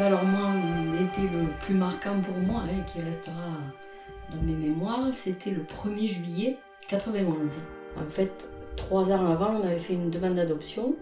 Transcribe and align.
Alors 0.00 0.24
moi, 0.24 0.50
l'été 0.98 1.22
le 1.22 1.46
plus 1.64 1.74
marquant 1.74 2.20
pour 2.20 2.36
moi, 2.36 2.62
hein, 2.64 2.82
qui 2.86 3.00
restera 3.00 3.50
dans 4.32 4.42
mes 4.42 4.54
mémoires, 4.54 5.12
c'était 5.12 5.50
le 5.50 5.62
1er 5.62 6.08
juillet 6.08 6.56
91. 6.88 7.60
En 7.98 8.08
fait, 8.08 8.48
trois 8.76 9.12
ans 9.12 9.26
avant, 9.26 9.56
on 9.56 9.62
avait 9.64 9.78
fait 9.80 9.94
une 9.94 10.10
demande 10.10 10.36
d'adoption, 10.36 10.96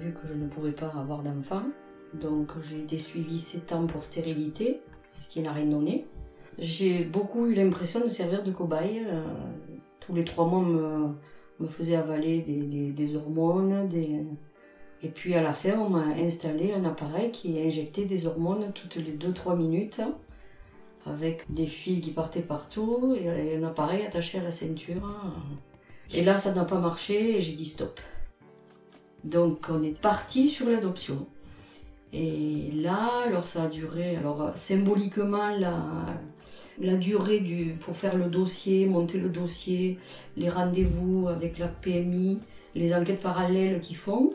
vu 0.00 0.12
que 0.12 0.26
je 0.26 0.34
ne 0.34 0.46
pouvais 0.48 0.72
pas 0.72 0.92
avoir 0.98 1.22
d'enfant. 1.22 1.62
Donc 2.14 2.52
j'ai 2.68 2.80
été 2.80 2.98
suivie 2.98 3.38
7 3.38 3.72
ans 3.72 3.86
pour 3.86 4.04
stérilité, 4.04 4.80
ce 5.10 5.28
qui 5.28 5.40
n'a 5.40 5.52
rien 5.52 5.66
donné. 5.66 6.06
J'ai 6.58 7.04
beaucoup 7.04 7.46
eu 7.46 7.54
l'impression 7.54 8.00
de 8.00 8.08
servir 8.08 8.42
de 8.42 8.50
cobaye. 8.50 9.04
euh, 9.06 9.22
tous 10.00 10.14
les 10.14 10.24
trois 10.24 10.46
mois, 10.46 10.62
me, 10.62 11.08
me 11.60 11.66
faisait 11.66 11.96
avaler 11.96 12.40
des 12.42 13.16
hormones. 13.16 13.88
Des... 13.88 14.20
Et 15.02 15.08
puis 15.08 15.34
à 15.34 15.42
la 15.42 15.52
fin, 15.52 15.78
on 15.78 15.90
m'a 15.90 16.06
installé 16.18 16.72
un 16.72 16.84
appareil 16.84 17.30
qui 17.30 17.60
injectait 17.60 18.06
des 18.06 18.26
hormones 18.26 18.72
toutes 18.72 18.96
les 18.96 19.12
2-3 19.12 19.56
minutes, 19.56 20.00
avec 21.06 21.52
des 21.52 21.66
fils 21.66 22.02
qui 22.02 22.10
partaient 22.10 22.40
partout 22.40 23.14
et 23.14 23.56
un 23.56 23.62
appareil 23.64 24.04
attaché 24.06 24.38
à 24.38 24.42
la 24.42 24.50
ceinture. 24.50 25.14
Et 26.14 26.22
là, 26.22 26.36
ça 26.36 26.54
n'a 26.54 26.64
pas 26.64 26.78
marché 26.78 27.36
et 27.36 27.42
j'ai 27.42 27.54
dit 27.54 27.66
stop. 27.66 28.00
Donc 29.24 29.66
on 29.70 29.82
est 29.82 29.98
parti 29.98 30.48
sur 30.48 30.68
l'adoption. 30.68 31.26
Et 32.12 32.70
là, 32.72 33.24
alors 33.26 33.46
ça 33.48 33.64
a 33.64 33.68
duré, 33.68 34.16
alors 34.16 34.52
symboliquement, 34.54 35.50
la, 35.58 35.76
la 36.80 36.94
durée 36.94 37.40
du, 37.40 37.72
pour 37.80 37.96
faire 37.96 38.16
le 38.16 38.26
dossier, 38.26 38.86
monter 38.86 39.18
le 39.18 39.28
dossier, 39.28 39.98
les 40.36 40.48
rendez-vous 40.48 41.28
avec 41.28 41.58
la 41.58 41.68
PMI, 41.68 42.38
les 42.74 42.94
enquêtes 42.94 43.20
parallèles 43.20 43.80
qu'ils 43.80 43.96
font, 43.96 44.32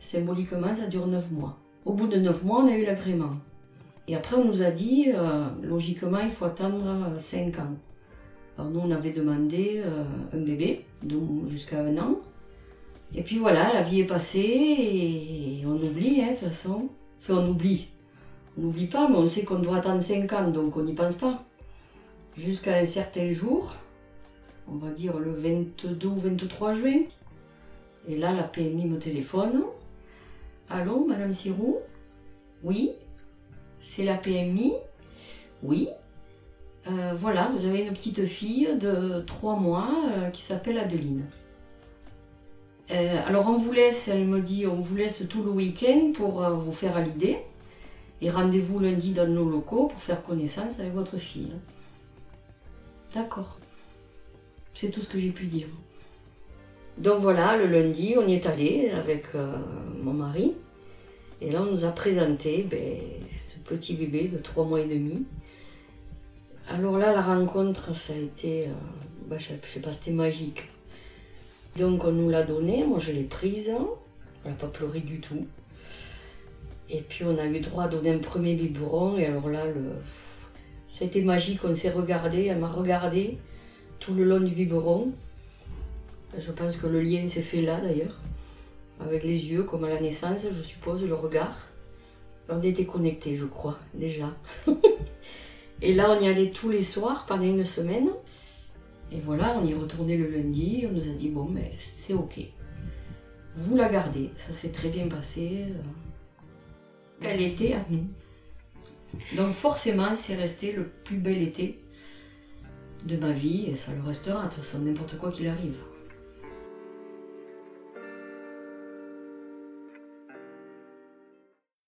symboliquement, 0.00 0.74
ça 0.74 0.86
dure 0.86 1.06
9 1.06 1.30
mois. 1.32 1.58
Au 1.84 1.92
bout 1.92 2.06
de 2.06 2.18
9 2.18 2.44
mois, 2.44 2.62
on 2.62 2.68
a 2.68 2.76
eu 2.76 2.84
l'agrément. 2.84 3.30
Et 4.06 4.14
après, 4.14 4.36
on 4.36 4.44
nous 4.44 4.62
a 4.62 4.70
dit, 4.70 5.12
euh, 5.14 5.48
logiquement, 5.62 6.20
il 6.20 6.30
faut 6.30 6.46
attendre 6.46 7.12
5 7.16 7.58
ans. 7.58 7.76
Alors 8.56 8.70
nous, 8.70 8.80
on 8.80 8.90
avait 8.90 9.12
demandé 9.12 9.82
euh, 9.84 10.04
un 10.32 10.40
bébé, 10.40 10.84
donc 11.02 11.46
jusqu'à 11.46 11.80
un 11.80 11.96
an. 11.98 12.18
Et 13.14 13.22
puis 13.22 13.38
voilà, 13.38 13.72
la 13.72 13.82
vie 13.82 14.00
est 14.00 14.06
passée 14.06 14.40
et 14.40 15.62
on 15.66 15.76
oublie, 15.76 16.20
hein, 16.20 16.32
de 16.32 16.38
toute 16.38 16.48
façon. 16.48 16.88
Enfin, 17.20 17.34
on 17.34 17.50
oublie. 17.50 17.88
On 18.56 18.62
n'oublie 18.62 18.86
pas, 18.86 19.08
mais 19.08 19.16
on 19.16 19.28
sait 19.28 19.44
qu'on 19.44 19.60
doit 19.60 19.76
attendre 19.76 20.02
5 20.02 20.32
ans, 20.32 20.50
donc 20.50 20.76
on 20.76 20.82
n'y 20.82 20.94
pense 20.94 21.14
pas. 21.14 21.44
Jusqu'à 22.36 22.76
un 22.76 22.84
certain 22.84 23.30
jour, 23.30 23.74
on 24.66 24.76
va 24.76 24.90
dire 24.90 25.18
le 25.18 25.32
22 25.32 26.06
ou 26.06 26.16
23 26.16 26.74
juin. 26.74 27.02
Et 28.08 28.16
là, 28.16 28.32
la 28.32 28.42
PMI 28.42 28.86
me 28.86 28.98
téléphone. 28.98 29.62
Allô, 30.70 31.06
Madame 31.06 31.32
Sirou? 31.32 31.78
Oui. 32.62 32.92
C'est 33.80 34.04
la 34.04 34.16
PMI 34.16 34.74
Oui. 35.62 35.88
Euh, 36.86 37.14
voilà, 37.18 37.50
vous 37.54 37.64
avez 37.64 37.84
une 37.84 37.94
petite 37.94 38.26
fille 38.26 38.76
de 38.78 39.20
3 39.26 39.56
mois 39.56 39.90
euh, 40.12 40.28
qui 40.28 40.42
s'appelle 40.42 40.78
Adeline. 40.78 41.24
Euh, 42.90 43.20
alors 43.26 43.48
on 43.48 43.56
vous 43.56 43.72
laisse, 43.72 44.08
elle 44.08 44.26
me 44.26 44.40
dit, 44.40 44.66
on 44.66 44.80
vous 44.80 44.96
laisse 44.96 45.26
tout 45.28 45.42
le 45.42 45.50
week-end 45.50 46.12
pour 46.14 46.42
vous 46.42 46.72
faire 46.72 46.96
à 46.98 47.00
l'idée. 47.00 47.38
Et 48.20 48.30
rendez-vous 48.30 48.78
lundi 48.78 49.12
dans 49.12 49.28
nos 49.28 49.48
locaux 49.48 49.86
pour 49.86 50.02
faire 50.02 50.22
connaissance 50.22 50.80
avec 50.80 50.92
votre 50.92 51.16
fille. 51.16 51.52
D'accord. 53.14 53.58
C'est 54.74 54.90
tout 54.90 55.00
ce 55.00 55.08
que 55.08 55.18
j'ai 55.18 55.30
pu 55.30 55.46
dire. 55.46 55.68
Donc 56.98 57.20
voilà, 57.20 57.56
le 57.56 57.66
lundi, 57.66 58.16
on 58.18 58.26
y 58.26 58.34
est 58.34 58.46
allé 58.46 58.90
avec 58.90 59.26
euh, 59.34 59.52
mon 60.02 60.12
mari. 60.12 60.54
Et 61.40 61.52
là, 61.52 61.62
on 61.62 61.70
nous 61.70 61.84
a 61.84 61.92
présenté 61.92 62.66
ben, 62.68 62.98
ce 63.30 63.58
petit 63.58 63.94
bébé 63.94 64.24
de 64.28 64.38
3 64.38 64.64
mois 64.64 64.80
et 64.80 64.86
demi. 64.88 65.24
Alors 66.68 66.98
là, 66.98 67.12
la 67.12 67.22
rencontre, 67.22 67.94
ça 67.94 68.12
a 68.12 68.16
été, 68.16 68.66
euh, 68.66 69.36
je 69.38 69.44
sais- 69.44 69.80
pas, 69.80 69.92
c'était 69.92 70.10
magique. 70.10 70.64
Donc 71.78 72.04
on 72.04 72.10
nous 72.10 72.28
l'a 72.28 72.42
donné, 72.42 72.84
moi 72.84 72.98
je 72.98 73.12
l'ai 73.12 73.22
prise. 73.22 73.72
Elle 74.44 74.50
n'a 74.50 74.56
pas 74.56 74.66
pleuré 74.66 74.98
du 75.00 75.20
tout. 75.20 75.46
Et 76.90 77.00
puis 77.02 77.24
on 77.24 77.38
a 77.38 77.46
eu 77.46 77.60
droit 77.60 77.84
à 77.84 77.88
donner 77.88 78.10
un 78.10 78.18
premier 78.18 78.54
biberon. 78.54 79.16
Et 79.16 79.26
alors 79.26 79.48
là, 79.48 79.66
le... 79.66 79.92
ça 80.88 81.04
a 81.04 81.06
été 81.06 81.22
magique, 81.22 81.60
on 81.64 81.74
s'est 81.74 81.90
regardé, 81.90 82.46
elle 82.46 82.58
m'a 82.58 82.68
regardé 82.68 83.38
tout 84.00 84.14
le 84.14 84.24
long 84.24 84.40
du 84.40 84.52
biberon. 84.52 85.12
Je 86.36 86.52
pense 86.52 86.76
que 86.76 86.86
le 86.86 87.00
lien 87.00 87.26
s'est 87.28 87.42
fait 87.42 87.62
là 87.62 87.80
d'ailleurs, 87.80 88.20
avec 89.00 89.24
les 89.24 89.50
yeux, 89.50 89.62
comme 89.62 89.84
à 89.84 89.88
la 89.88 90.00
naissance, 90.00 90.46
je 90.52 90.62
suppose, 90.62 91.04
le 91.04 91.14
regard. 91.14 91.68
On 92.48 92.62
était 92.62 92.84
connectés, 92.84 93.36
je 93.36 93.44
crois, 93.44 93.78
déjà. 93.94 94.34
Et 95.82 95.94
là, 95.94 96.10
on 96.10 96.20
y 96.20 96.26
allait 96.26 96.50
tous 96.50 96.70
les 96.70 96.82
soirs 96.82 97.26
pendant 97.26 97.44
une 97.44 97.64
semaine. 97.64 98.08
Et 99.12 99.20
voilà, 99.20 99.56
on 99.58 99.64
y 99.64 99.72
est 99.72 99.74
retourné 99.74 100.16
le 100.16 100.28
lundi. 100.28 100.86
On 100.88 100.92
nous 100.92 101.08
a 101.08 101.12
dit 101.12 101.28
bon, 101.28 101.44
mais 101.44 101.72
c'est 101.78 102.14
ok. 102.14 102.40
Vous 103.56 103.76
la 103.76 103.88
gardez. 103.88 104.30
Ça 104.36 104.54
s'est 104.54 104.72
très 104.72 104.88
bien 104.88 105.08
passé. 105.08 105.66
Elle 107.22 107.40
était 107.40 107.74
à 107.74 107.84
nous. 107.90 108.06
Donc 109.36 109.54
forcément, 109.54 110.14
c'est 110.14 110.36
resté 110.36 110.72
le 110.72 110.84
plus 111.04 111.18
bel 111.18 111.42
été 111.42 111.80
de 113.04 113.16
ma 113.16 113.32
vie 113.32 113.66
et 113.66 113.76
ça 113.76 113.92
le 113.94 114.02
restera 114.02 114.44
de 114.44 114.54
toute 114.54 114.64
façon, 114.64 114.80
n'importe 114.80 115.16
quoi 115.18 115.30
qu'il 115.30 115.48
arrive. 115.48 115.76